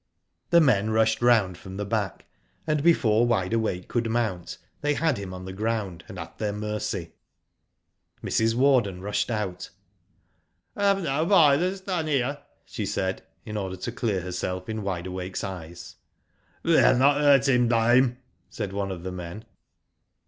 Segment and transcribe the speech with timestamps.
[0.49, 2.25] "The men rushed round from the back,
[2.65, 6.51] and before Wide Awake could mount, they had him on the ground, and at their
[6.53, 7.11] mercy.
[8.23, 8.55] Mrs.
[8.55, 9.69] Warden rushed out.
[10.73, 15.05] "FU have no violence done here," she said, in order to clear herself in Wide
[15.05, 15.95] Awakens eyes.
[16.63, 18.17] We'll not hurt him, dame,"
[18.49, 19.45] said one of the men.